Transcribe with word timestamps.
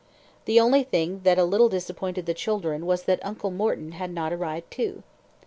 The 0.45 0.59
only 0.59 0.81
thing 0.83 1.21
that 1.25 1.37
a 1.37 1.43
little 1.43 1.69
disappointed 1.69 2.25
the 2.25 2.33
children 2.33 2.87
was 2.87 3.03
that 3.03 3.23
"Uncle 3.23 3.51
Morton" 3.51 3.91
had 3.91 4.11
not 4.11 4.33
arrived 4.33 4.71
too. 4.71 5.03